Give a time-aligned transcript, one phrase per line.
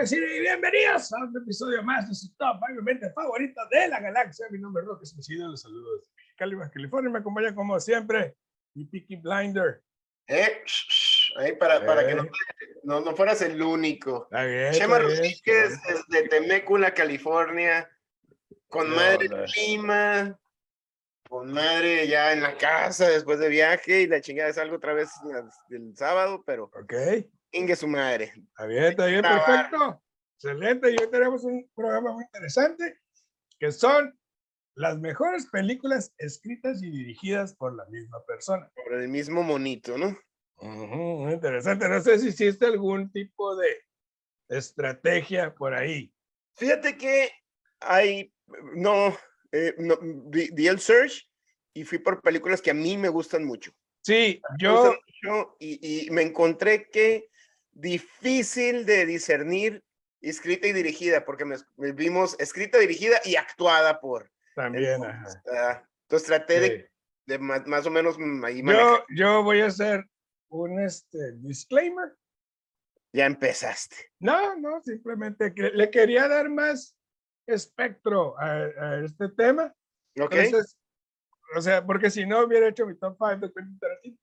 [0.00, 4.46] decir y bienvenidos a otro episodio más de su top 5 favorito de la galaxia.
[4.50, 7.10] Mi nombre es Roque Especido, los saludos de Cali, California.
[7.10, 8.36] Me acompaña como siempre
[8.74, 9.82] mi Peaky Blinder.
[10.28, 10.62] Eh,
[11.38, 12.30] ahí para, para que no, Eh.
[12.84, 14.24] no, no fueras el único.
[14.24, 17.90] Está bien, Chema Rodríguez desde Temécula, California,
[18.68, 20.38] con No, madre prima,
[21.28, 25.10] con madre ya en la casa después de viaje y la chingada salgo otra vez
[25.70, 26.92] el sábado, pero Ok,
[27.52, 28.32] ingue su madre.
[28.36, 30.02] está bien, está bien, perfecto.
[30.34, 30.90] Excelente.
[30.92, 33.00] Y hoy tenemos un programa muy interesante
[33.58, 34.16] que son
[34.74, 38.70] las mejores películas escritas y dirigidas por la misma persona.
[38.74, 40.16] Por el mismo monito, ¿no?
[40.56, 41.88] Ujú, muy interesante.
[41.88, 43.84] No sé si hiciste algún tipo de
[44.48, 46.12] estrategia por ahí.
[46.54, 47.30] Fíjate que
[47.80, 48.32] hay,
[48.74, 49.16] no,
[49.50, 51.28] eh, no vi, vi el search
[51.74, 53.72] y fui por películas que a mí me gustan mucho.
[54.02, 57.28] Sí, yo, mucho y, y me encontré que
[57.78, 59.82] difícil de discernir
[60.20, 64.30] escrita y dirigida, porque me, me vimos escrita, dirigida y actuada por.
[64.54, 65.04] también.
[65.04, 66.86] Ajá, Ah, entonces traté de, sí.
[67.26, 68.62] de ma- más, o menos mm, ahí.
[68.64, 70.04] Yo, yo voy a hacer
[70.48, 72.14] un este, disclaimer.
[73.12, 73.96] Ya empezaste.
[74.18, 76.96] No, no, simplemente que le quería dar más
[77.46, 79.74] espectro a, a este tema.
[80.20, 80.32] ¿Ok?
[80.34, 80.76] Entonces,
[81.56, 84.18] o sea, porque si no hubiera hecho mi top 5 de Quentin Tarantino.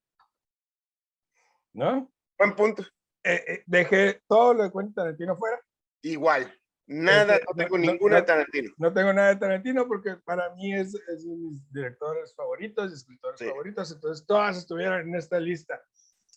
[1.72, 2.12] ¿No?
[2.38, 2.84] Buen punto.
[3.26, 5.60] Eh, eh, dejé todo lo de Quentin Tarantino fuera.
[6.02, 6.52] Igual.
[6.88, 8.72] Nada, que no no- tengo no- ninguna no- de Tarantino.
[8.78, 13.40] No tengo nada de Tarantino porque para mí es, es de mis directores favoritos escritores
[13.40, 13.46] Sí.
[13.46, 13.90] favoritos.
[13.92, 15.82] Entonces, todas estuvieron en esta lista.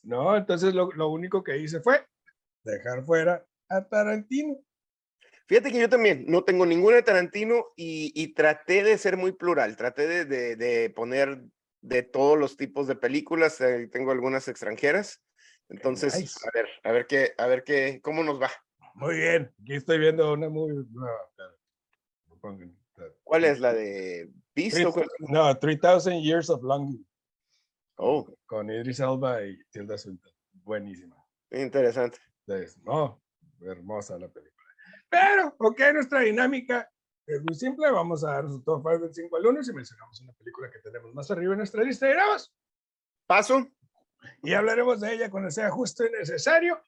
[0.02, 0.36] ¿No?
[0.38, 2.06] Entonces, lo, lo único que hice fue
[2.64, 4.58] dejar fuera a Tarantino.
[5.48, 9.34] Fíjate que yo también no tengo ninguna de Tarantino y, y traté de ser muy
[9.34, 11.44] plural, traté de, de- de poner
[11.82, 13.58] de todos los tipos de películas,
[13.92, 15.22] tengo algunas extranjeras,
[15.70, 16.40] entonces nice.
[16.48, 18.50] a ver, a ver qué, a ver qué, cómo nos va.
[18.96, 19.54] Muy bien.
[19.62, 20.70] Aquí estoy viendo una pongo
[22.64, 22.78] en-
[23.24, 24.84] ¿Cuál es la de Beast?
[24.86, 25.08] o cuál?
[25.20, 27.06] No, 3000 Years of Longing.
[27.96, 30.32] Oh, Con Idris Elba y Tilda Swinton.
[30.64, 31.16] Buenísima.
[31.52, 32.18] interesante.
[32.46, 33.22] Entonces, no,
[33.62, 34.66] hermosa la película.
[35.10, 36.90] Pero, ok, nuestra dinámica
[37.26, 37.90] es muy simple.
[37.92, 40.80] Vamos a dar su top 5 del 5 al 1 y mencionamos una película que
[40.80, 42.54] tenemos más arriba en nuestra lista y grabamos.
[43.28, 43.68] Paso.
[44.44, 46.84] Y hablaremos de ella cuando sea justo y necesario.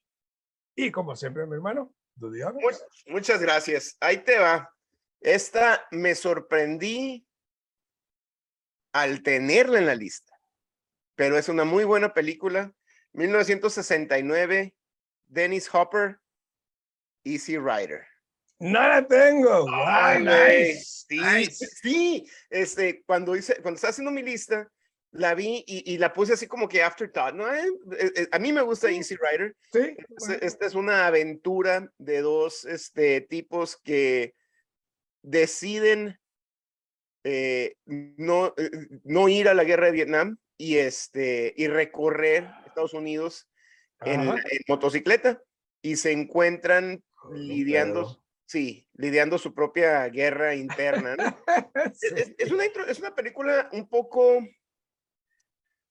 [0.75, 1.93] Y como siempre, mi hermano.
[2.15, 3.97] Much- muchas gracias.
[3.99, 4.73] Ahí te va.
[5.21, 7.25] Esta me sorprendí
[8.93, 10.37] al tenerla en la lista,
[11.15, 12.73] pero es una muy buena película.
[13.13, 14.75] 1969,
[15.27, 16.19] Dennis Hopper,
[17.23, 18.05] Easy Rider.
[18.59, 19.61] No la tengo.
[19.65, 21.65] Wow, güey, nice, Sí, nice.
[21.81, 22.31] sí.
[22.49, 24.69] Este, cuando hice, cuando estaba haciendo mi lista,
[25.11, 27.53] la vi y, y la puse así como que afterthought, ¿no?
[27.53, 27.67] Eh,
[27.99, 28.95] eh, eh, a mí me gusta Sí.
[28.95, 29.55] Easy Rider.
[29.73, 34.33] Sí, bueno, Esta es una aventura de dos este, tipos que
[35.21, 36.17] deciden
[37.23, 38.53] eh, no,
[39.03, 43.47] no ir a la guerra de Vietnam y, este, y recorrer Estados Unidos
[44.03, 44.31] en,
[44.67, 45.41] motocicleta
[45.83, 51.15] y se encuentran lidiando, sí, lidiando su propia guerra interna.
[51.15, 51.37] ¿no?
[51.91, 52.07] Es, Sí.
[52.15, 54.39] es- es una, intro- es una película un poco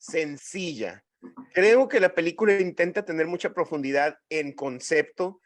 [0.01, 1.05] sencilla.
[1.53, 5.41] Creo que la película intenta tener mucha profundidad en concepto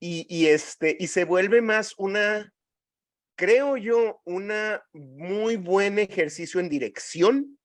[0.00, 2.52] y, y este, y se vuelve más una,
[3.36, 7.58] creo yo, una muy buen ejercicio en dirección,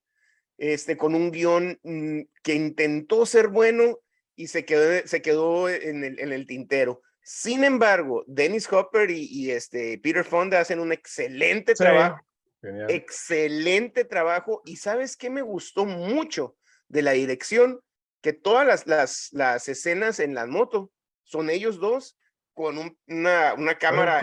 [0.57, 3.99] este, con un guion mm, que intentó ser bueno
[4.35, 7.01] y se quedó, se quedó en el, en el tintero.
[7.21, 12.25] Sin embargo, Dennis Hopper y, y, este, Peter Fonda hacen un excelente Sí, trabajo
[12.63, 12.89] genial.
[12.89, 16.55] excelente trabajo y sabes qué me gustó mucho
[16.87, 17.79] de la dirección
[18.21, 20.91] que todas las, las, las escenas en la moto
[21.23, 22.17] son ellos dos
[22.53, 24.21] con un- una, una cámara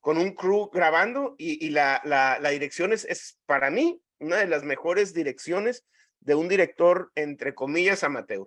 [0.00, 4.36] con un crew grabando y, y la, la, la dirección es, es para mí una
[4.36, 5.84] de las mejores direcciones
[6.20, 8.46] de un director entre comillas amateur.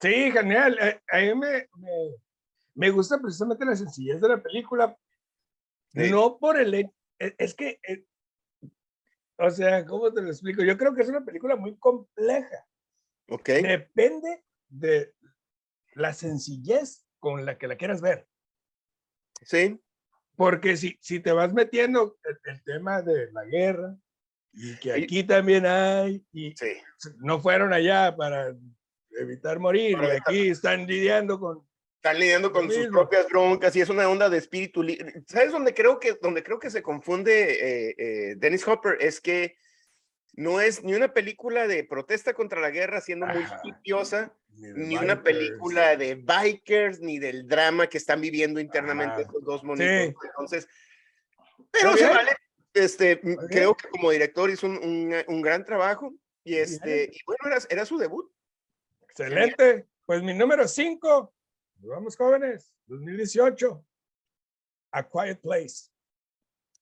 [0.00, 0.76] Sí, genial.
[0.80, 1.90] Eh, A mí me, me,
[2.74, 4.96] me gusta precisamente la sencillez de la película.
[5.94, 6.10] Sí.
[6.10, 6.90] No por el...
[7.26, 8.04] e- Es que, eh,
[9.38, 10.62] o sea, ¿cómo te lo explico?
[10.62, 12.66] Yo creo que es una película muy compleja.
[13.28, 13.48] ¿Ok?
[13.48, 15.14] Depende de
[15.94, 18.28] la sencillez con la que la quieras ver.
[19.42, 19.80] Sí,
[20.36, 23.96] Porque si, si te vas metiendo el, el tema de la guerra,
[24.52, 26.72] y que Y- aquí también hay, y sí.
[27.18, 28.54] no fueron allá para
[29.10, 31.66] evitar morir, Para y evitar- aquí están lidiando con...
[32.02, 34.84] están lidiando con sus propias broncas y es una onda de espíritu.
[35.28, 37.52] ¿Sabes dónde creo que, donde creo que se confunde
[37.90, 38.96] eh, eh, Dennis Hopper?
[39.00, 39.56] Es que
[40.34, 43.60] No es ni una película de protesta contra la guerra siendo muy Ajá.
[43.62, 49.44] hipiosa, de ni una película de bikers, ni del drama que están viviendo internamente estos
[49.44, 49.86] dos monitos.
[50.20, 50.26] Sí.
[50.26, 50.68] Entonces,
[51.70, 52.32] pero se vale.
[52.74, 53.48] Este, m- bien.
[53.48, 56.12] creo que como director hizo un, un- un gran trabajo
[56.42, 58.28] y este, y bueno, era, era su debut.
[59.02, 59.86] Excelente.
[60.04, 61.32] Pues mi número 5.
[61.82, 62.74] Vamos jóvenes.
[62.86, 63.84] 2018.
[64.92, 65.90] A Quiet Place.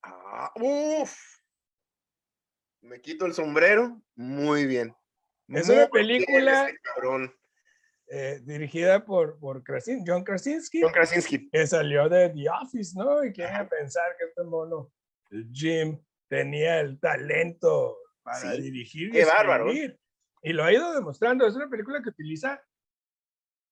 [0.02, 1.16] Ah, uf.
[2.82, 4.00] Me quito el sombrero.
[4.16, 4.94] Muy bien.
[5.48, 7.34] Es Muy una bien película ese cabrón.
[8.08, 11.48] eh, dirigida por, por Krasin- John Krasinski, John Krasinski.
[11.50, 13.24] que salió de The Office, ¿no?
[13.24, 14.92] Y a pensar que este mono,
[15.30, 19.72] el Jim, tenía el talento para Sí, dirigir y qué bárbaro.
[19.72, 21.46] Y lo ha ido demostrando.
[21.46, 22.60] Es una película que utiliza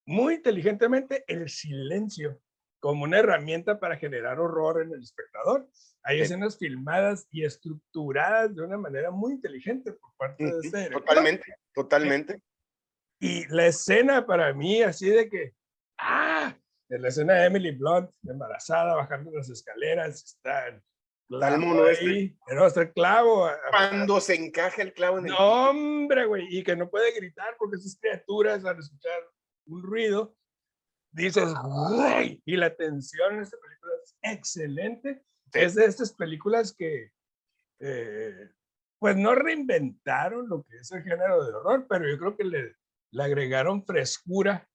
[0.09, 2.41] muy inteligentemente el silencio
[2.81, 5.69] como una herramienta para generar horror en el espectador.
[6.03, 6.23] Hay Sí.
[6.23, 11.05] escenas filmadas y estructuradas de una manera muy inteligente por parte de este director.
[11.05, 12.43] Totalmente, totalmente.
[13.21, 15.53] Y la escena para mí, así de que,
[15.99, 16.57] ah,
[16.89, 20.83] la escena de Emily Blunt, embarazada, bajando las escaleras, está el
[21.29, 22.07] clavo este.
[22.09, 23.51] ahí, no, está el clavo.
[23.71, 27.57] Cuando se encaja el clavo en el No, hombre, güey, y que no puede gritar
[27.59, 29.21] porque esas criaturas al escuchar
[29.69, 30.37] un ruido,
[31.13, 35.23] dices, güey, y la tensión en esta película es excelente.
[35.53, 37.13] Es de estas películas que,
[37.81, 38.51] eh,
[38.99, 42.75] pues no reinventaron lo que es el género de horror, pero yo creo que le,
[43.13, 44.69] le agregaron frescura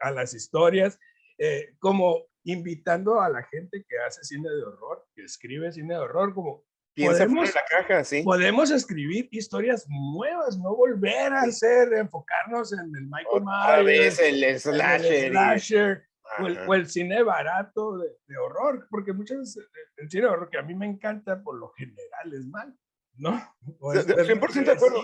[0.00, 0.98] a las historias,
[1.38, 6.00] eh, como invitando a la gente que hace cine de horror, que escribe cine de
[6.00, 6.64] horror, como
[6.94, 8.22] Piensa fuera podemos- de la caja, sí.
[8.22, 14.18] podemos escribir historias nuevas, no volver a hacer, enfocarnos en el Michael Otra vez Myers,
[14.20, 15.24] el en el slasher.
[15.24, 16.08] y- slasher,
[16.40, 20.28] o, el, o el cine barato de, de horror, porque muchas veces el cine de
[20.28, 22.74] horror que a mí me encanta por lo general es mal,
[23.16, 23.42] ¿no?
[23.80, 25.02] O es- de- es 100% de acuerdo.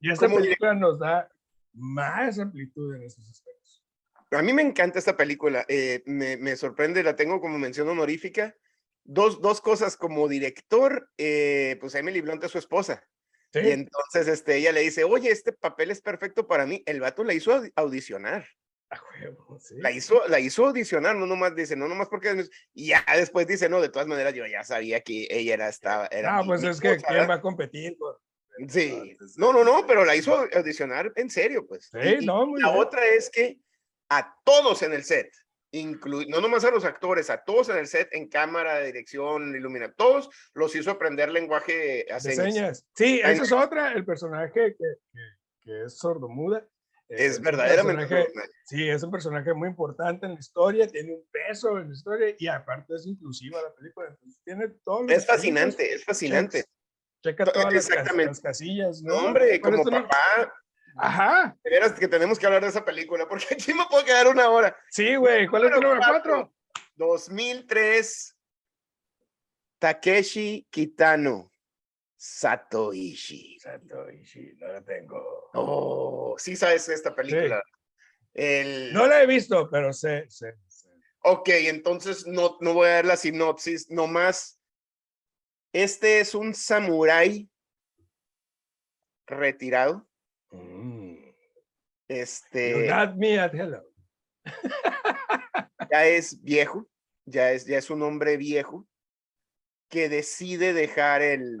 [0.00, 1.28] Y esta película nos da
[1.74, 3.84] más amplitud en esos aspectos.
[4.30, 5.64] A mí me encanta esta película.
[5.68, 8.54] eh, me, me sorprende, la tengo como mención honorífica.
[9.10, 13.02] Dos, dos cosas como director, eh, pues Emily Blunt es su esposa.
[13.54, 16.82] Sí, Y entonces este, ella le dice, oye, este papel es perfecto para mí.
[16.84, 18.46] El vato la hizo audi- audicionar.
[18.90, 19.76] huevo, sí.
[19.78, 22.44] La hizo, la hizo audicionar, no nomás dice, no nomás porque...
[22.74, 26.06] Y ya después dice, no, de todas maneras yo ya sabía que ella era, estaba,
[26.08, 27.30] era Ah, mi- pues mi es que ¿quién ¿verdad?
[27.30, 27.96] va a competir?
[28.68, 31.88] Sí, no, no, no, pero la hizo audicionar en serio, pues.
[31.92, 32.80] Sí, y no, muy la bien.
[32.82, 33.58] otra es que
[34.10, 35.30] a todos en el set,
[35.72, 39.92] inclu- no nomás a los actores, a todos en el set, en cámara, dirección, ilumina,
[39.92, 42.44] todos los hizo aprender lenguaje a señas.
[42.54, 42.86] señas.
[42.94, 45.20] Sí, esa es otra, el personaje que, que-
[45.62, 46.66] que es sordomuda.
[47.10, 48.28] eh, Es un verdaderamente.
[48.64, 52.34] Sí, es un personaje muy importante en la historia, tiene un peso en la historia
[52.38, 54.08] y aparte es inclusiva la película.
[54.08, 55.06] Entonces tiene todo.
[55.08, 56.64] Es fascinante, es fascinante.
[57.22, 59.02] Checa To- todas las, las casillas.
[59.02, 60.54] No, hombre, Pero como esto no- papá,
[60.98, 64.28] Ajá, de veras que tenemos que hablar de esa película, porque aquí me puedo quedar
[64.28, 64.76] una hora.
[64.90, 65.46] sí, güey.
[65.46, 66.52] ¿Cuál es tu número cuatro?
[66.96, 68.36] 2003,
[69.78, 71.52] Takeshi Kitano,
[72.16, 73.58] Satoishi.
[73.60, 75.50] Satoshi, no la tengo.
[75.54, 77.62] Oh, sí sabes esta película.
[78.34, 78.92] El...
[78.92, 80.88] No la he visto, pero sé, sé, sé.
[81.22, 84.60] Ok, entonces no, no voy a dar la sinopsis, nomás.
[85.72, 87.48] Este es un samurái
[89.26, 90.08] retirado.
[90.50, 90.97] Mm.
[92.08, 93.82] You Este got me at hello.
[95.90, 96.88] ya es viejo,
[97.26, 98.86] ya es, ya es un hombre viejo
[99.88, 101.58] que decide dejar el,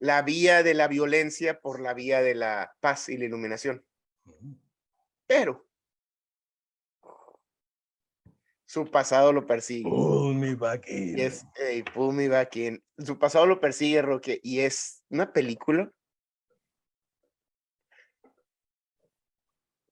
[0.00, 3.84] la vía de la violencia por la vía de la paz y la iluminación.
[5.26, 5.66] Pero
[8.66, 9.88] su pasado lo persigue.
[9.88, 11.18] Pull me back in.
[11.18, 12.82] Y es, hey, pull me back in.
[12.98, 15.90] Su pasado lo persigue, Roque, y es una película.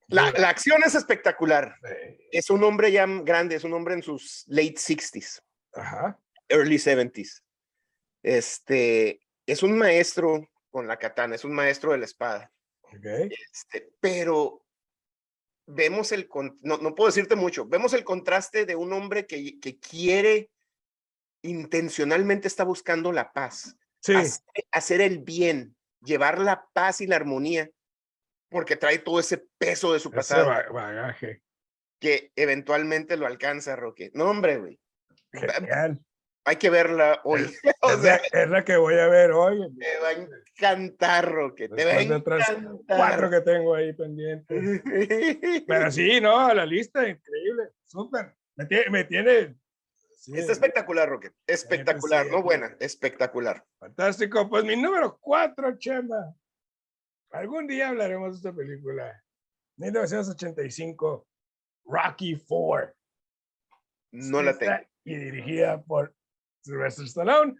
[0.09, 1.77] La, la acción es espectacular.
[2.33, 5.43] Es un hombre ya grande, es un hombre en sus late 60s,
[5.75, 6.19] Ajá.
[6.49, 7.43] early 70s.
[8.23, 12.51] Este, es un maestro con la katana, es un maestro de la espada.
[12.83, 13.05] Ok.
[13.53, 14.65] Este, pero
[15.67, 16.29] vemos el,
[16.63, 20.51] no, no puedo decirte mucho, vemos el contraste de un hombre que, que quiere,
[21.43, 24.15] intencionalmente está buscando la paz, Sí.
[24.15, 27.71] hacer, hacer el bien, llevar la paz y la armonía,
[28.51, 31.43] porque trae todo ese peso de su Ese pasado ba- bagaje.
[32.01, 34.11] que eventualmente lo alcanza, Roque.
[34.15, 34.79] No, hombre, güey,
[35.33, 36.01] Genial.
[36.45, 37.43] hay que verla hoy.
[37.83, 39.59] o Es sea, la, es la que voy a ver hoy.
[39.79, 42.47] te va a encantar, Roque, te va a otras
[42.87, 43.31] cuatro encantar.
[43.31, 44.83] que tengo ahí pendientes.
[45.67, 48.35] Pero sí, no, la lista, increíble, súper.
[48.57, 49.57] Me tiene, me tiene
[50.21, 50.59] Así Está es.
[50.59, 51.33] espectacular, Rocket.
[51.47, 52.33] Espectacular, sí.
[52.33, 53.65] no buena, espectacular.
[53.79, 54.49] Fantástico.
[54.49, 56.35] Pues mi número cuatro, Chema.
[57.31, 59.23] Algún día hablaremos de esta película.
[59.77, 61.27] 1985,
[61.85, 62.95] Rocky Four.
[64.13, 64.79] No la tengo.
[65.05, 66.15] Y dirigida por
[66.63, 67.55] Sylvester Stallone.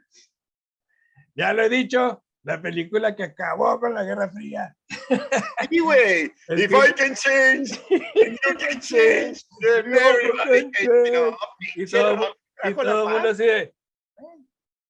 [1.35, 4.75] Ya lo he dicho, la película que acabó con la Guerra Fría.
[5.71, 6.33] Sí, güey.
[6.49, 9.45] If I can change, you can change.
[9.61, 11.37] then You everybody can can, you know,
[11.77, 13.75] Y todo, y todo el mundo así de.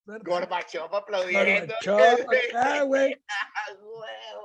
[0.09, 0.27] "Eh, ¿verdad?
[0.27, 1.75] Gorbachev aplaudiendo.
[1.85, 3.15] Gorbachev acá, güey.
[3.29, 3.75] Ah,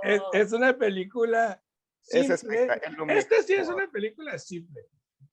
[0.03, 1.61] Es, es una película.
[2.07, 2.63] Es simple.
[2.63, 3.17] espectacular.
[3.17, 4.81] Esta sí es una película simple,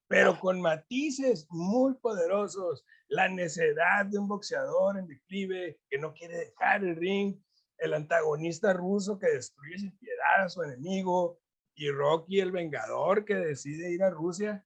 [0.06, 2.84] pero con matices muy poderosos.
[3.08, 7.42] La necedad de un boxeador en declive que no quiere dejar el ring,
[7.78, 11.40] el antagonista ruso que destruye sin piedad a su enemigo,
[11.74, 14.64] y Rocky el vengador que decide ir a Rusia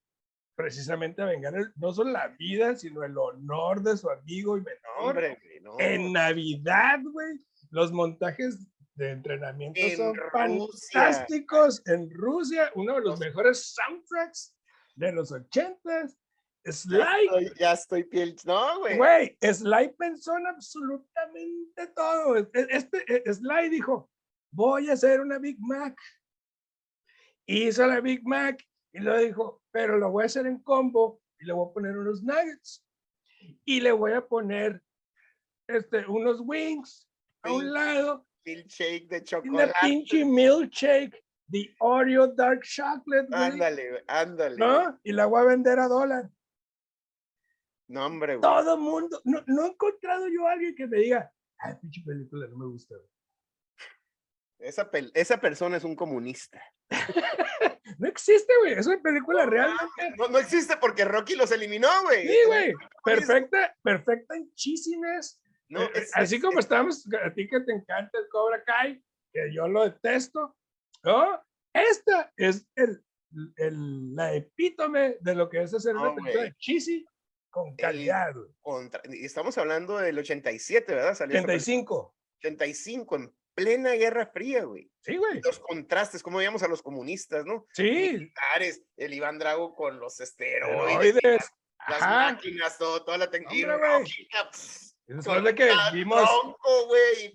[0.55, 4.61] precisamente a vengar el- no solo la vida, sino el honor de su amigo y
[4.61, 4.79] menor.
[4.99, 5.75] Hombre, no.
[5.79, 7.39] En Navidad, güey,
[7.71, 10.31] los montajes de entrenamiento En son Rusia.
[10.31, 14.55] fantásticos en Rusia, uno de los mejores soundtracks
[14.95, 16.17] de los ochentas.
[16.63, 18.35] Ya Sly, estoy, ya estoy piel.
[18.45, 18.97] No, güey.
[18.97, 22.37] güey, Sly pensó en absolutamente todo.
[22.37, 24.09] E- Este, e- Sly dijo,
[24.51, 25.95] voy a hacer una Big Mac.
[27.45, 28.63] Hizo la Big Mac
[28.95, 31.97] y lo dijo, pero lo voy a hacer en combo y le voy a poner
[31.97, 32.85] unos nuggets
[33.65, 34.81] y le voy a poner
[35.67, 37.09] este, unos wings
[37.43, 39.73] a un lado Milkshake de y una chocolate.
[39.81, 44.55] pinche milkshake de Oreo Dark Chocolate, güey, Ándale, ándale.
[44.57, 44.99] ¿no?
[45.03, 46.29] Y la voy a vender a dólar.
[47.87, 48.41] No, hombre, güey.
[48.41, 52.47] Todo mundo, no, no he encontrado yo a alguien que me diga, ay, pinche película,
[52.47, 52.95] no me gusta.
[52.95, 53.09] güey".
[54.59, 56.61] Esa, pel- esa persona es un comunista.
[57.97, 60.13] No existe, güey, es una película No realmente.
[60.17, 62.27] No, no existe porque Rocky los eliminó, güey.
[62.27, 62.73] Sí, güey,
[63.03, 65.39] perfecta, perfecta en cheesiness.
[65.69, 69.01] No, Eh, es- así es- como estamos, a ti que te encanta el Cobra Kai,
[69.31, 70.55] que yo lo detesto,
[71.03, 71.41] ¿no?
[71.73, 73.03] Esta es el,
[73.57, 77.05] el- la epítome de lo que es hacer una película de cheesy
[77.49, 78.33] con calidad.
[78.33, 78.51] güey.
[78.61, 81.15] contra- estamos hablando del 87, ¿verdad?
[81.15, 81.53] Salió esa película.
[81.55, 82.15] 85.
[82.39, 84.91] 85, en plena Guerra Fría, güey.
[85.01, 85.41] Sí, güey.
[85.41, 87.65] Los contrastes, como veíamos a los comunistas, ¿no?
[87.73, 87.83] Sí.
[88.13, 91.49] Militares, el Iván Drago con los esteroides,
[91.87, 94.49] las máquinas, todo, toda la tecnología.
[95.07, 96.29] Después de que vimos,
[96.87, 97.33] güey.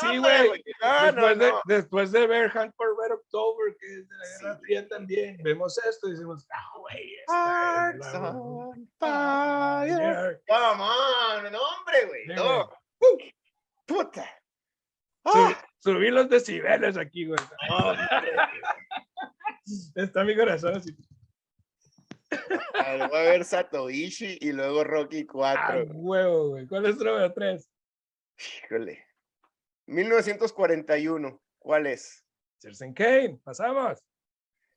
[0.00, 0.64] Sí, güey.
[0.82, 1.60] No, no, después, de, no.
[1.66, 4.60] después de ver Hunt for Red October, que es de la Guerra Sí.
[4.64, 10.42] Fría también, vemos esto y decimos, ah, güey, esta es Hearts la- on fire.
[10.48, 12.26] Come on, no, hombre, güey.
[12.26, 12.70] Sí, No.
[13.86, 14.28] Puta.
[15.26, 17.38] Ah, subí los decibeles aquí, güey.
[19.94, 20.96] Está mi corazón así.
[22.74, 25.86] A ver, voy a ver Satoishi y luego Rocky Ah, 4.
[25.94, 26.66] huevo, güey.
[26.66, 27.68] ¿Cuál es tu número 3?
[28.64, 29.04] Híjole.
[29.86, 31.40] 1941.
[31.58, 32.24] ¿Cuál es?
[32.58, 34.02] Citizen Kane, pasamos.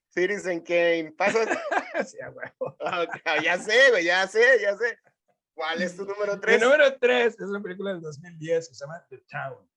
[0.09, 1.13] Citizen Kane.
[1.17, 1.39] Pasa.
[2.07, 2.77] Sí, a huevo.
[2.79, 4.97] Ok, ya sé, güey, ya sé, ya sé.
[5.53, 6.61] ¿Cuál es tu número Mi 3?
[6.61, 9.69] número 3 es una película del 2010 que se llama The Town.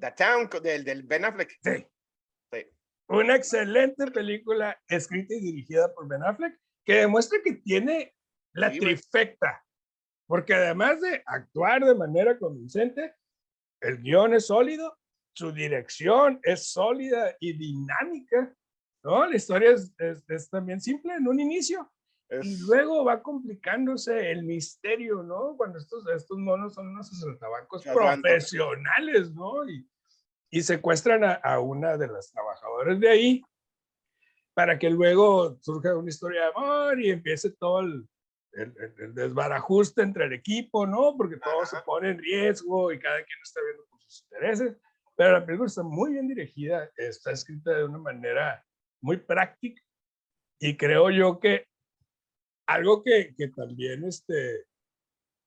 [0.00, 1.50] The Town, del, del Ben Affleck.
[1.62, 1.86] Sí.
[2.52, 2.66] Sí.
[3.08, 8.14] Una excelente película escrita y dirigida por Ben Affleck que demuestra que tiene
[8.54, 9.64] la Sí, trifecta.
[10.26, 13.14] Porque además de actuar de manera convincente,
[13.80, 14.96] el guion es sólido,
[15.36, 18.54] su dirección es sólida y dinámica.
[19.02, 19.26] ¿no?
[19.26, 21.90] La historia es, es- es también simple en un inicio
[22.30, 25.56] y Es- luego va complicándose el misterio, ¿no?
[25.56, 28.22] Cuando estos, estos monos son unos tabacos Chazantos.
[28.22, 29.68] profesionales, ¿no?
[29.68, 29.88] Y,
[30.50, 33.42] y secuestran a, a una de las trabajadoras de ahí
[34.54, 38.08] para que luego surja una historia de amor y empiece todo el,
[38.52, 41.16] el- el- desbarajuste entre el equipo, ¿no?
[41.16, 41.84] Porque todo se Ajá.
[41.84, 44.76] pone en riesgo y cada quien está viendo por sus intereses.
[45.16, 48.64] Pero la película está muy bien dirigida, está escrita de una manera
[49.00, 49.82] muy práctica
[50.58, 51.66] y creo yo que
[52.74, 54.66] algo que, que también este,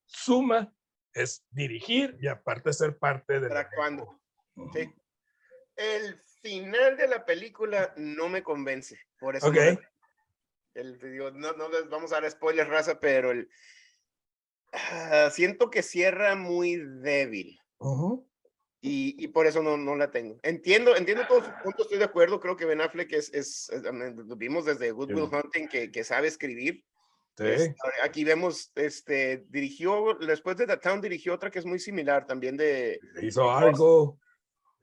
[0.06, 0.74] suma
[1.14, 4.20] es dirigir y aparte ser parte de Estar actuando.
[4.74, 4.92] Sí.
[5.76, 9.00] El final de la película no me convence.
[9.20, 9.48] Por eso.
[9.48, 9.58] no Ok.
[9.58, 9.90] la-
[10.76, 13.48] el, digo, no, no les vamos a dar spoilers, raza, pero el,
[14.72, 17.60] ah, siento que cierra muy débil.
[18.82, 20.40] Y, y por eso no, no la tengo.
[20.42, 22.40] Entiendo, entiendo todos sus puntos, estoy de acuerdo.
[22.40, 23.84] Creo que Ben Affleck es, es, es-
[24.38, 26.84] vimos desde Good Will Hunting, que, que sabe escribir.
[27.38, 32.28] Este, aquí vemos, este, dirigió, después de The Town, dirigió otra que es muy similar,
[32.28, 34.20] también de, Hizo algo.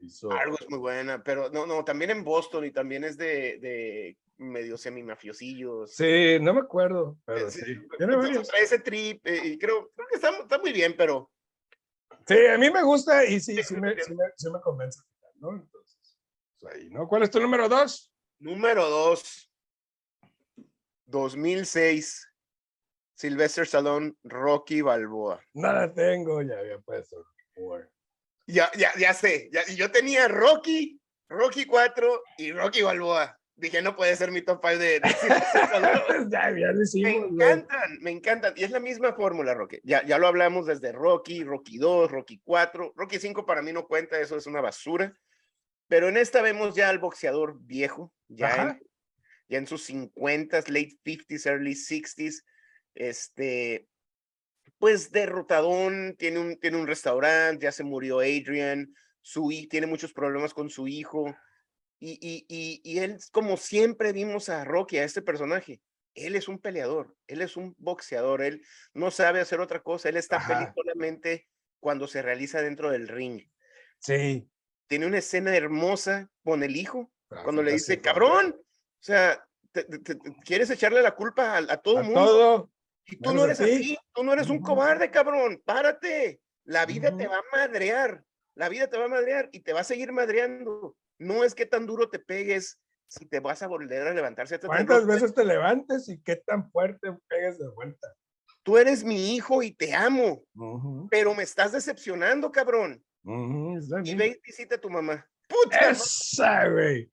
[0.01, 3.59] Hizo algo es muy buena, pero no, no, también en Boston y también es de,
[3.61, 5.95] de medio semi-mafiosillos.
[5.95, 7.77] Sí, no me acuerdo, pero sí, sí.
[7.99, 11.31] Entonces trae ese trip eh, y creo, creo que está, está muy bien, pero
[12.27, 15.01] Sí, a mí me gusta y sí, Sí, me, me, me convence,
[15.37, 15.51] ¿no?
[15.51, 16.19] Entonces,
[16.61, 17.09] pues ahí, ¿no?
[17.09, 18.13] ¿Cuál es tu número dos?
[18.39, 19.53] número dos,
[21.07, 22.30] 2006,
[23.21, 25.45] Sylvester Stallone, Rocky Balboa.
[25.53, 27.27] No la tengo, ya había puesto.
[28.47, 30.99] Ya, ya, ya sé, ya, yo tenía Rocky,
[31.29, 33.39] Rocky 4 y Rocky Balboa.
[33.57, 36.31] Dije, no puede ser mi top 5 de, de Sylvester Stallone.
[36.31, 36.83] ya, ya lo
[37.31, 38.55] Me encantan, me encantan.
[38.57, 39.81] Y es la misma fórmula, Rocky.
[39.85, 42.95] Ya, ya lo hablamos desde Rocky, Rocky 2, Rocky 4.
[42.97, 45.15] Rocky 5 para mí no cuenta, eso es una basura.
[45.89, 48.83] Pero en esta vemos ya al boxeador viejo, ya, en,
[49.47, 52.45] ya en sus 50s, late 50s, early 60s.
[52.95, 53.87] Este,
[54.79, 60.55] pues derrotadón, tiene un, tiene un restaurante, ya se murió Adrian, su, tiene muchos problemas
[60.55, 61.35] con su hijo.
[61.99, 65.83] Y, y, y, y él, como siempre vimos a Rocky, a este personaje,
[66.15, 70.17] él es un peleador, él es un boxeador, él no sabe hacer otra cosa, él
[70.17, 70.75] está feliz Ajá.
[70.75, 71.47] solamente
[71.79, 73.43] cuando se realiza dentro del ring.
[73.99, 74.49] Sí.
[74.87, 79.85] Tiene una escena hermosa con el hijo, Ah, cuando le dice, cabrón, o sea, te-
[79.85, 82.25] te- te- quieres echarle la culpa a, a todo A mundo.
[82.25, 82.71] todo.
[83.11, 86.41] Y tú no a eres así, tú no eres un cobarde, cabrón, párate.
[86.65, 88.23] La vida te va a madrear,
[88.55, 90.97] la vida te va a madrear y te va a seguir madreando.
[91.19, 94.47] No es que tan duro te pegues si te vas a volver a levantar.
[94.65, 98.09] ¿Cuántas veces te levantes y qué tan fuerte pegues de vuelta?
[98.63, 100.45] Tú eres mi hijo y te amo,
[101.11, 103.03] pero me estás decepcionando, cabrón.
[103.25, 105.27] Y ve y visita a tu mamá.
[105.49, 107.11] Puta, Esa, güey.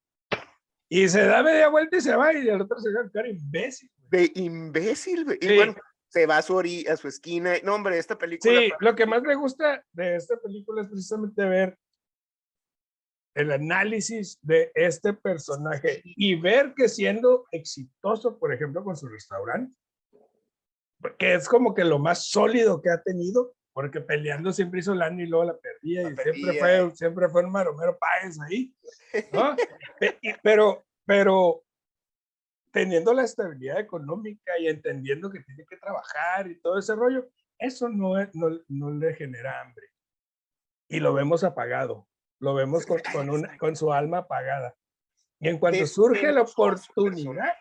[0.90, 3.90] Y se da media vuelta y se va y el otro se queda cara imbécil.
[4.10, 5.38] De imbécil, güey.
[5.42, 5.56] Y Sí.
[5.56, 5.76] bueno,
[6.10, 7.54] se va a su, ori- a su esquina.
[7.64, 8.60] No, hombre, esta película.
[8.60, 11.78] Sí, lo que más me gusta de esta película es precisamente ver
[13.36, 19.76] el análisis de este personaje y ver que siendo exitoso, por ejemplo, con su restaurante,
[21.20, 25.22] que es como que lo más sólido que ha tenido, porque peleando siempre hizo lana
[25.22, 26.60] y luego la perdía La y siempre perdía.
[26.88, 28.74] fue, siempre fue un maromero Páez ahí,
[29.32, 29.56] ¿no?
[30.44, 31.64] Pero, pero
[32.78, 37.28] teniendo la estabilidad económica y entendiendo que tiene que trabajar y todo ese rollo,
[37.60, 39.88] eso no, es- no, no le genera hambre.
[40.90, 42.08] Y lo vemos apagado,
[42.40, 44.76] lo vemos con, con, una- con su alma apagada.
[45.40, 47.54] Y en cuanto surge la oportunidad.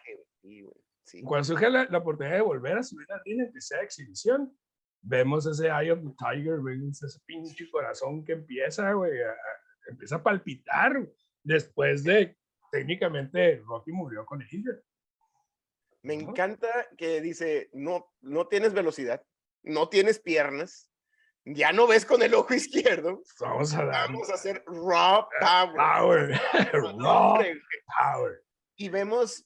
[1.05, 4.57] Sí, cuando surge la, la oportunidad de volver a subir al ring, que sea exhibición,
[5.02, 9.90] vemos ese Eye of the Tiger, vemos ese pinche corazón que empieza, güey, a- a-
[9.90, 11.09] empieza a palpitar
[11.44, 12.37] después de,
[12.72, 14.81] técnicamente, Rocky murió con Adrian.
[16.07, 19.25] Me encanta que dice, no, no tienes velocidad,
[19.64, 20.88] no tienes piernas,
[21.45, 25.75] ya no ves con el ojo izquierdo, Vamos a dar vamos a hacer raw power.
[25.75, 26.40] power,
[26.73, 27.55] raw güey.
[27.99, 28.45] power.
[28.77, 29.45] Y vemos,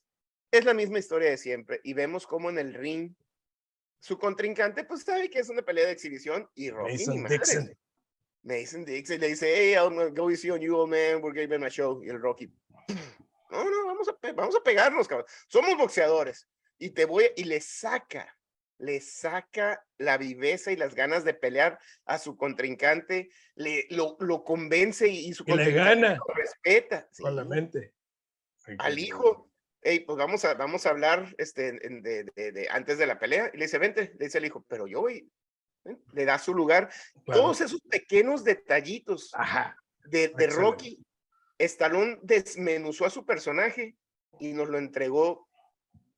[0.50, 3.14] es la misma historia de siempre, y vemos cómo en el ring,
[3.98, 7.78] su contrincante, pues sabe que es una pelea de exhibición, y Rocky, Mason Dixon.
[8.42, 11.64] Mason Dixon le dice, hey, I'm gonna go easy on you, old man, we're giving
[11.64, 12.52] a show, y el Rocky,
[13.50, 17.60] no, no, vamos a, vamos a pegarnos, cabrón, somos boxeadores, y te voy, y le
[17.60, 18.36] saca,
[18.78, 24.42] le saca la viveza y las ganas de pelear a su contrincante, le, lo, lo
[24.44, 26.14] convence y, y su Y le contrincante gana.
[26.16, 27.06] lo respeta.
[27.12, 27.92] Sí mente.
[28.78, 29.50] al hijo,
[29.82, 33.50] hey, pues vamos a, vamos a hablar este, de, de- de- antes de la pelea.
[33.52, 35.30] Y le dice, vente, le dice el hijo, pero yo voy.
[35.84, 36.90] ven", Le da su lugar.
[37.26, 37.42] Claro.
[37.42, 39.76] Todos esos pequeños detallitos Ajá.
[40.06, 40.46] de, de.
[40.46, 41.04] Rocky,
[41.64, 43.96] Stallone desmenuzó a su personaje
[44.38, 45.48] y nos lo entregó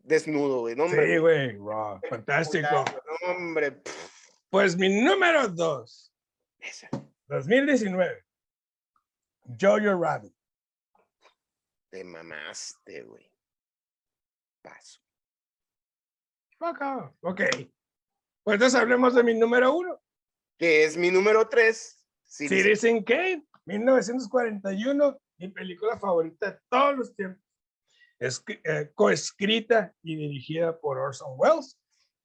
[0.02, 0.76] desnudo, güey.
[0.76, 2.84] No, hombre, Sí, güey, raw, fantástico.
[3.24, 6.12] No, hombre, pff, Pues mi número dos,
[6.58, 6.88] esa.
[7.26, 8.24] 2019,
[9.60, 10.34] Jojo Rabbit.
[11.90, 13.30] te mamaste, güey.
[14.62, 15.00] Paso.
[16.58, 17.12] Fuck off.
[17.22, 17.40] Ok.
[18.44, 20.00] Pues entonces hablemos de mi número uno,
[20.58, 21.98] Que es mi número tres.
[22.24, 27.42] Citizen Citizen Kane, 1941, mi película favorita de todos los tiempos.
[28.18, 31.78] Es eh, coescrita y dirigida por Orson Welles.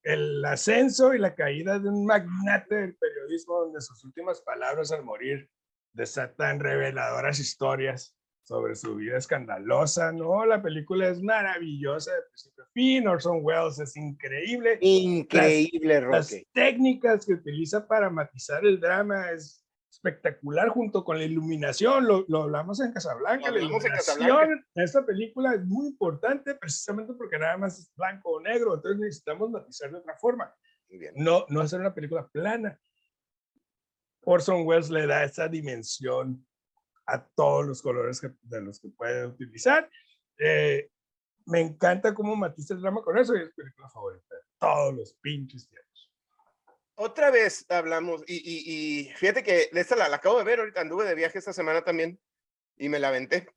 [0.04, 5.04] El ascenso y la caída de un magnate del periodismo donde sus últimas palabras al
[5.04, 5.50] morir
[5.94, 10.46] desatan reveladoras historias sobre su vida escandalosa, ¿no?
[10.46, 14.78] La película es maravillosa de principio a fin, Orson Welles es increíble.
[14.80, 16.48] Increíble, Las Rocky.
[16.54, 19.67] técnicas que utiliza para matizar el drama es
[19.98, 24.18] espectacular junto con la iluminación, lo, lo hablamos en Casablanca, Lo la hablamos en iluminación
[24.18, 24.66] Casablanca.
[24.76, 29.00] en esta película es muy importante precisamente porque nada más es blanco o negro, entonces
[29.00, 30.54] necesitamos matizar de otra forma,
[30.88, 31.14] bien.
[31.18, 32.80] no, no hacer una película plana.
[34.22, 36.46] Orson Welles le da esa dimensión
[37.06, 39.90] a todos los colores que- de los que puede utilizar.
[40.38, 40.90] Eh,
[41.46, 45.14] me encanta cómo matiza el drama con eso y es película favorita de todos los
[45.22, 45.87] pinches tiempos.
[47.00, 50.82] Otra vez hablamos, y, y, y fíjate que esta la, la, acabo de ver ahorita,
[50.82, 52.20] anduve de viaje esta semana también
[52.76, 53.48] y me la aventé.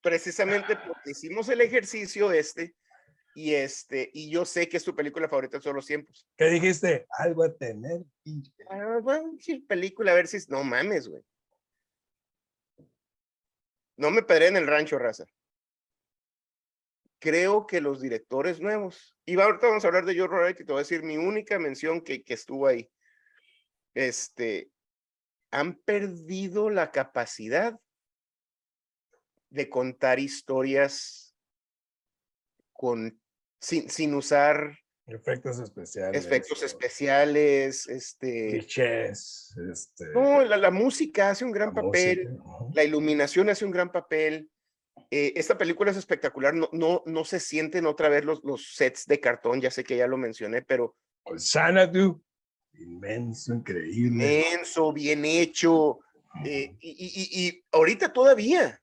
[0.00, 2.74] Precisamente porque hicimos el ejercicio este
[3.36, 6.26] y este, y yo sé que es tu película favorita de todos los tiempos.
[6.36, 7.06] ¿Qué dijiste?
[7.16, 8.00] Algo a tener.
[8.68, 9.36] Ah, bueno,
[9.68, 11.22] película, a ver si, no mames, güey.
[13.96, 15.24] No me pedré en el rancho, raza.
[17.22, 20.72] Creo que los directores nuevos, y ahorita vamos a hablar de Joe Wright y te
[20.72, 22.90] voy a decir mi única mención que, que estuvo ahí.
[23.94, 24.72] Este,
[25.52, 27.78] han perdido la capacidad
[29.50, 31.36] de contar historias
[32.72, 33.22] con,
[33.60, 36.26] sin, sin usar efectos especiales.
[36.26, 38.48] Efectos especiales, este.
[38.48, 40.06] Clichés, este.
[40.06, 42.74] No, la, la, música hace un gran papel, música, -huh.
[42.74, 44.50] la iluminación hace un gran papel.
[45.10, 49.06] Eh, esta película es espectacular, no, no, no se sienten otra vez los, los sets
[49.06, 50.96] de cartón, ya sé que ya lo mencioné, pero.
[51.36, 52.22] Xanadu,
[52.78, 54.40] inmenso, increíble.
[54.40, 56.00] Inmenso, bien hecho.
[56.44, 58.80] Eh, y, y, y, ahorita todavía.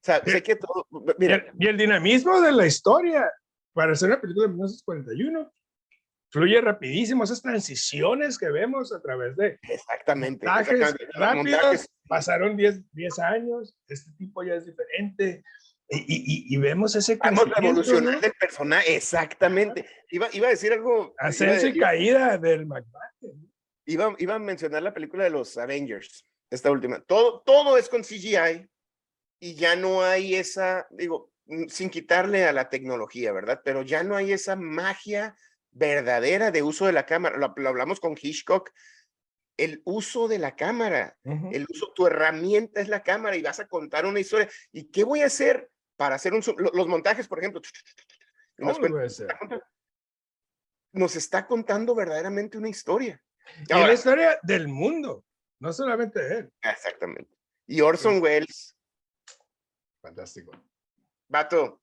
[0.00, 0.86] O sea, sé que todo.
[1.18, 1.52] Mira.
[1.58, 3.30] Y el dinamismo de la historia
[3.72, 5.52] para hacer una película de 1941
[6.30, 11.18] fluye rapidísimo esas transiciones que vemos a través de exactamente, montajes exactamente.
[11.18, 11.90] rápidos, Montajes.
[12.08, 15.44] Pasaron 10, 10 años, este tipo ya es diferente
[15.90, 18.20] y, y, y vemos ese Vamos a evolucionar ¿no?
[18.20, 19.86] del personaje, exactamente.
[20.10, 21.14] Iba, iba a decir algo.
[21.18, 23.34] ascenso y caída del McBath.
[23.86, 27.00] iba, iba a mencionar la película de los Avengers, esta última.
[27.00, 28.68] Todo, todo es con CGI
[29.40, 31.32] y ya no hay esa, digo,
[31.68, 33.62] sin quitarle a la tecnología, ¿verdad?
[33.64, 35.36] Pero ya no hay esa magia
[35.70, 37.38] verdadera de uso de la cámara.
[37.38, 38.70] Lo, lo hablamos con Hitchcock.
[39.58, 41.54] El uso de la cámara, Uh -huh.
[41.54, 44.48] el uso, tu herramienta es la cámara y vas a contar una historia.
[44.72, 46.42] ¿Y qué voy a hacer para hacer un,
[46.72, 47.60] los montajes, por ejemplo?
[48.56, 49.04] Nos, cuenta,
[50.92, 53.22] nos está contando verdaderamente una historia.
[53.68, 55.24] Y Ahora, la historia del mundo,
[55.60, 56.52] no solamente de él.
[56.62, 57.36] Exactamente.
[57.66, 58.20] Y Orson sí.
[58.20, 58.76] Welles.
[60.00, 60.52] Fantástico.
[61.28, 61.82] Vato.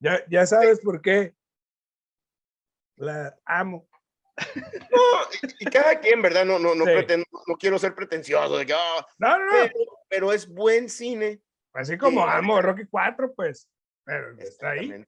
[0.00, 1.34] Ya, ya sabes por qué
[2.96, 3.86] la amo.
[4.90, 4.98] No,
[5.42, 6.44] y, y cada quien, ¿verdad?
[6.44, 6.90] No, no, no, sí.
[6.92, 8.56] pretendo, no quiero ser pretencioso.
[8.56, 9.72] De que, oh, no, no, pero,
[10.08, 11.40] pero, es buen cine.
[11.72, 13.68] Así como sí, amo Rocky 4, pues.
[14.04, 15.04] Pero está ahí.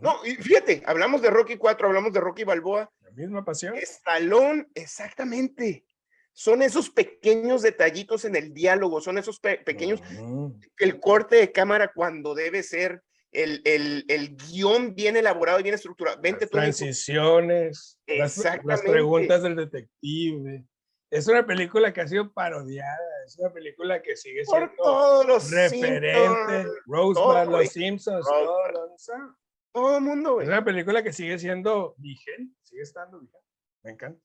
[0.00, 2.90] No, y fíjate, hablamos de Rocky 4, hablamos de Rocky Balboa.
[3.02, 3.74] La misma pasión.
[3.76, 5.84] Estalón, exactamente.
[6.32, 10.70] Son esos pequeños detallitos en el diálogo, son esos pe pequeños, uh -huh.
[10.78, 15.74] el corte de cámara cuando debe ser, el, el, el guion bien elaborado y bien
[15.74, 16.20] estructurado.
[16.20, 20.64] Vente las transiciones, las, las, preguntas del detective.
[21.10, 25.26] Es una película que ha sido parodiada, es una película que sigue siendo Por todos
[25.26, 29.36] los referente, todo, Los Simpsons, todo, todo,
[29.72, 30.40] todo el mundo.
[30.40, 33.46] Es una película que sigue siendo vigente, sigue estando vigente.
[33.82, 34.20] Me encanta.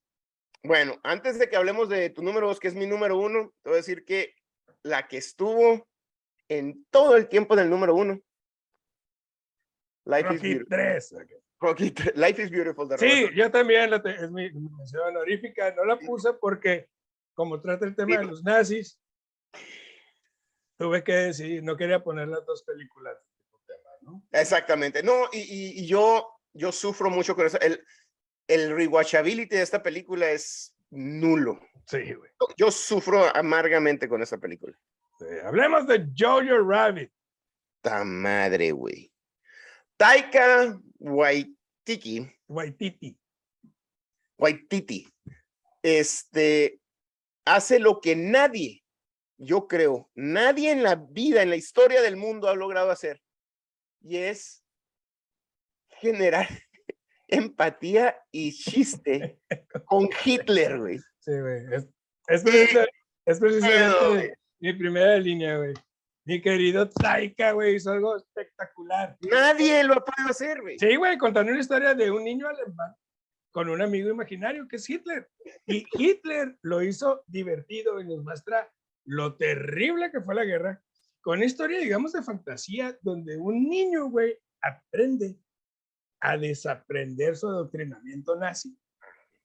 [0.63, 3.69] Bueno, antes de que hablemos de tu número dos, que es mi número uno, te
[3.69, 4.35] voy a decir que
[4.83, 5.87] la que estuvo
[6.49, 8.19] en todo el tiempo del número uno.
[10.05, 10.77] Life Rocky is Beautiful.
[10.77, 11.13] 3.
[11.13, 11.35] Okay.
[11.59, 12.15] Rocky 3.
[12.15, 12.87] Life is Beautiful.
[12.87, 15.73] De sí, yo también, la es mi, mención honorífica.
[15.75, 16.87] No la puse porque,
[17.33, 18.99] como trata el tema de los nazis,
[20.77, 23.17] tuve que decidir, no quería poner las dos películas.
[24.01, 24.23] ¿no?
[24.31, 25.01] Exactamente.
[25.01, 27.59] No, y, y, y yo, yo sufro mucho con eso.
[27.59, 27.83] El,
[28.47, 31.59] el rewatchability de esta película es nulo.
[31.87, 32.31] Sí, güey.
[32.57, 34.77] Yo sufro amargamente con esta película.
[35.19, 37.11] Sí, hablemos de Jojo Rabbit.
[37.81, 39.11] Ta madre, güey.
[39.97, 42.31] Taika Waititi.
[42.47, 43.17] Waititi.
[44.37, 45.07] Waititi.
[45.81, 46.79] Este
[47.45, 48.83] hace lo que nadie,
[49.37, 53.21] yo creo, nadie en la vida, en la historia del mundo ha logrado hacer.
[54.01, 54.63] Y es
[55.89, 56.47] generar
[57.27, 59.39] empatía y chiste
[59.85, 60.99] con Hitler, güey.
[61.19, 61.65] Sí, güey.
[61.71, 61.87] Es,
[62.27, 62.91] es, precisamente,
[63.25, 65.73] es precisamente mi primera línea, güey.
[66.25, 69.15] Mi querido Taika, güey, hizo algo espectacular.
[69.29, 70.79] Nadie lo puede hacer, güey.
[70.79, 72.95] Sí, güey, contando una historia de un niño alemán
[73.51, 75.29] con un amigo imaginario que es Hitler.
[75.65, 78.69] Y Hitler lo hizo divertido y nos muestra
[79.05, 80.81] lo terrible que fue la guerra
[81.21, 85.39] con una historia, digamos, de fantasía donde un niño, güey, aprende
[86.19, 88.77] a desaprender su adoctrinamiento nazi,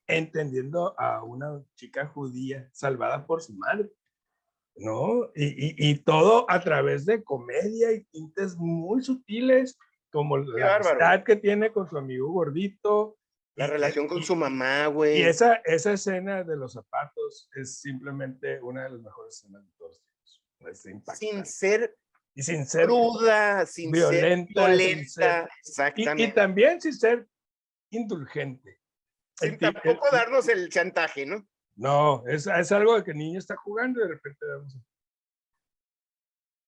[0.07, 3.91] entendiendo a una chica judía salvada por su madre,
[4.81, 5.31] ¿no?
[5.35, 9.79] Y, y, y todo a través de comedia y tintes muy sutiles,
[10.11, 13.17] como Qué la amistad que tiene con su amigo gordito.
[13.57, 15.19] La y- relación con su mamá, güey.
[15.19, 19.71] Y esa, esa escena de los zapatos es simplemente una de las mejores escenas de
[19.77, 20.01] todos
[20.61, 21.19] los tiempos.
[21.19, 21.97] Sin ser
[22.35, 26.23] y sin ser cruda, sin violenta, ser sin violenta, exactamente.
[26.23, 27.29] y también sin ser
[27.91, 28.79] indulgente.
[29.35, 31.47] Sin El ti- el- tampoco darnos el chantaje, ¿no?
[31.77, 34.77] No, es, es algo de que el niño está jugando y de repente vemos.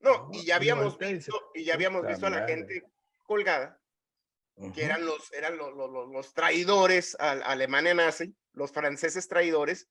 [0.01, 2.55] No, No, y ya habíamos visto, y ya habíamos "Puta visto a la madre".
[2.57, 2.85] gente
[3.25, 3.81] colgada,
[4.75, 9.89] que eran los, eran los, los, los- traidores a Alemania nazi, los franceses traidores,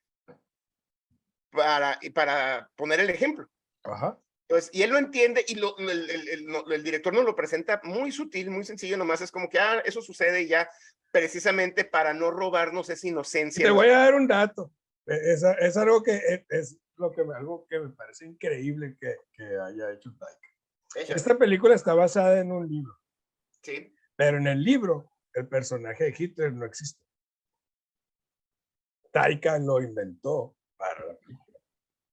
[1.51, 3.47] para, y para poner el ejemplo.
[3.83, 4.17] Ajá.
[4.47, 7.79] Entonces, y él lo entiende y lo, el, el- el- el director nos lo presenta
[7.83, 10.69] muy sutil, muy sencillo, nomás es como que, ah, eso sucede y ya,
[11.11, 13.65] precisamente para no robarnos esa inocencia.
[13.65, 14.71] Te voy a dar un dato.
[15.07, 18.95] E- Es, es algo que es, es lo que me- algo que me parece increíble
[18.99, 21.13] que, que haya hecho Taika.
[21.15, 22.93] Esta película está basada en un libro,
[23.63, 27.01] Sí, pero en el libro el personaje de Hitler no existe.
[29.11, 31.59] Taika lo inventó para la película.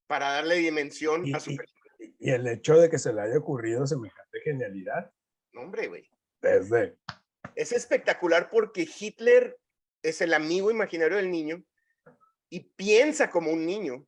[0.06, 2.14] para darle dimensión Y, a su y- película.
[2.18, 5.12] y el hecho de que se le haya ocurrido semejante genialidad
[5.52, 6.08] No, Hombre, güey.
[6.40, 6.96] desde
[7.54, 9.58] Es espectacular porque Hitler
[10.02, 11.62] es el amigo imaginario del niño
[12.50, 14.06] y piensa como un niño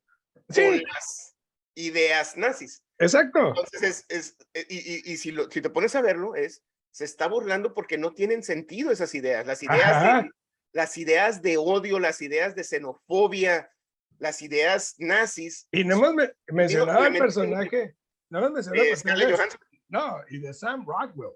[0.55, 1.37] con las
[1.75, 2.83] ideas nazis.
[2.99, 3.49] exacto.
[3.49, 4.79] Entonces, es, es- eh, y,
[5.11, 8.13] y- y si, lo, si te pones a verlo, es, se está burlando porque no
[8.13, 9.47] tienen sentido esas ideas.
[9.47, 10.31] Las ideas, de,
[10.73, 13.71] las ideas de odio, las ideas de xenofobia,
[14.19, 17.97] las ideas nazis Y no hemos me- mencionado obviamente, personaje,
[18.29, 21.33] no hemos mencionado Scarlett personaje, no, y de Sam Rockwell.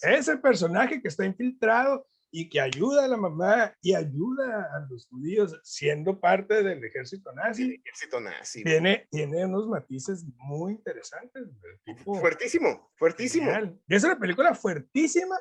[0.00, 5.06] Ese personaje que está infiltrado y que ayuda a la mamá y ayuda a los
[5.06, 8.64] judíos siendo parte del ejército El nazi, ejército nazi.
[8.64, 11.42] tiene, tiene unos matices muy interesantes.
[11.44, 13.44] El tipo Fuertísimo, fuertísimo.
[13.52, 13.78] genial.
[13.86, 15.36] Es una película fuertísima,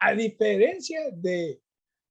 [0.00, 1.60] a diferencia de,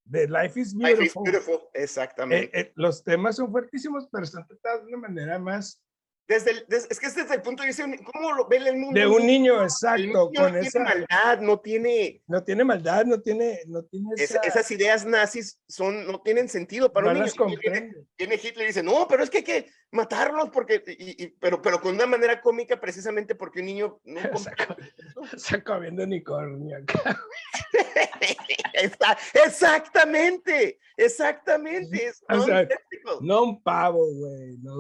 [0.06, 1.24] de Life is Life is Beautiful.
[1.24, 2.60] beautiful, Eh, Exactamente.
[2.60, 5.84] eh, los temas son fuertísimos, pero están tratados de una manera más
[6.32, 8.78] Desde el, des- es que es desde el punto de vista, ¿cómo lo ve el
[8.78, 8.98] mundo?
[8.98, 13.06] de un niño, exacto, niño con no esa, tiene maldad, no tiene, no tiene maldad,
[13.06, 17.12] no tiene, no tiene esa- esa, esas ideas nazis son, no tienen sentido para no
[17.12, 17.26] un niño.
[17.26, 21.24] las viene, viene Hitler y dice, no, pero es que hay que matarlos porque, y-
[21.26, 24.22] y- pero, pero con una manera cómica precisamente porque un niño no
[25.36, 26.78] está comiendo unicornio.
[28.74, 32.08] Está, exactamente, exactamente.
[32.08, 33.18] Es O sea, nonsensical.
[33.22, 34.76] No un pavo, güey, no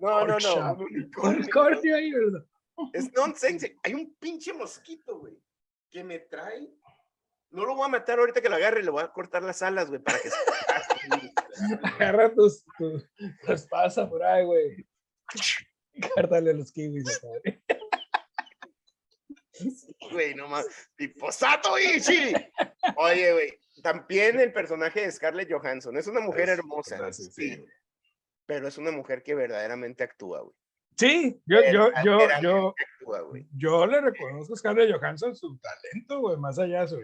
[0.00, 1.38] no, no, unicornio.
[1.38, 2.44] unicornio ahí, ¿verdad?
[2.92, 3.76] Es nonsense.
[3.82, 5.38] Hay un pinche mosquito, güey,
[5.90, 6.72] que me trae.
[7.50, 9.88] No lo voy a matar ahorita que lo agarre, le voy a cortar las alas,
[9.88, 10.36] güey, para que se.
[11.82, 13.04] Agarra tus, tus,
[13.44, 14.86] tu espada por ahí, güey.
[16.14, 17.18] Cártale los kiwis.
[17.18, 17.28] acá.
[20.12, 20.66] Güey, no más.
[20.96, 22.32] Tipo Sato Ichi.
[22.96, 23.58] Oye, güey.
[23.82, 26.96] También el personaje de Scarlett Johansson es una mujer Es- hermosa.
[26.98, 27.68] gracias, sí, sí, güey.
[28.46, 30.54] pero es una mujer que verdaderamente actúa, güey.
[31.00, 32.74] Sí, yo, yo, yo, yo,
[33.56, 37.00] yo le reconozco a Scarlett Johansson su talento, güey, más allá de su.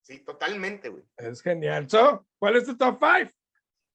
[0.00, 1.04] Sí, totalmente, güey.
[1.18, 1.90] Es genial.
[1.90, 3.30] So, ¿cuál es tu top five?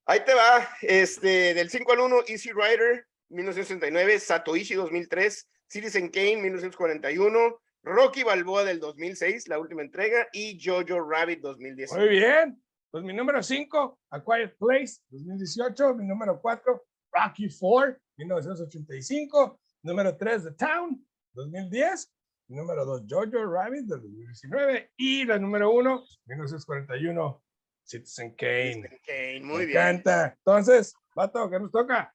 [0.05, 6.37] Ahí te va, este, del 5 al 1, Easy Rider, 1969, Satoichi, 2003, Citizen Kane,
[6.37, 11.93] 1941, Rocky Balboa del 2006, la última entrega, y Jojo Rabbit, 2010.
[11.93, 12.61] Muy bien.
[12.91, 15.95] Pues mi número 5, A Quiet Place, 2018.
[15.95, 19.59] Mi número 4, Rocky 4, 1985.
[19.83, 22.11] Número 3, The Town, 2010.
[22.47, 24.91] Mi número 2, Jojo Rabbit, del 2019.
[24.97, 27.43] Y la número 1, 1941,
[27.83, 28.73] Citizen Kane.
[28.73, 29.77] Citizen Kane, muy Me bien.
[29.77, 30.35] encanta.
[30.37, 32.13] Entonces, Vato, ¿qué nos toca?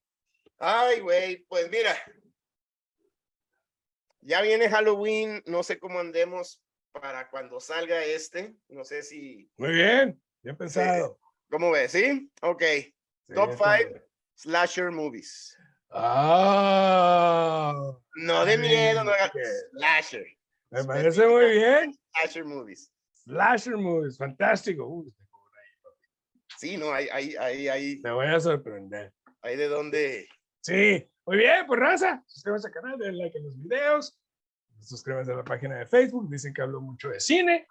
[0.59, 1.95] Ay, güey, pues mira.
[4.21, 6.61] Ya viene Halloween, no sé cómo andemos
[6.93, 10.21] para cuando salga este, no sé si, Muy bien.
[10.43, 11.19] Bien pensado.
[11.51, 11.93] ¿cómo ves?
[11.93, 12.31] ¿Sí?
[12.43, 13.89] Ok, Sí, top está five.
[13.91, 14.05] bien.
[14.35, 15.57] slasher movies.
[15.99, 17.73] Ah,
[18.17, 19.37] No de miedo, no haga- Ok.
[19.73, 20.27] slasher.
[20.71, 21.95] me parece muy bien.
[22.13, 22.91] Slasher movies.
[23.25, 24.87] Slasher movies, fantástico.
[24.87, 25.15] Uy,
[26.59, 29.13] Sí, no, hay, hay, hay, hay, te voy a sorprender.
[29.43, 30.27] hay de dónde.
[30.63, 32.23] Sí, muy bien, pues raza.
[32.27, 34.19] Suscríbanse al canal, denle like a los videos.
[34.81, 36.31] Suscríbanse a la página de Facebook.
[36.31, 37.67] Dicen que hablo mucho de cine.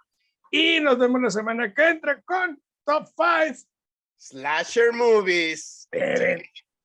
[0.52, 3.68] Y nos vemos la semana que entra con Top 5.
[4.18, 5.88] Slasher movies.
[5.92, 6.44] Teren,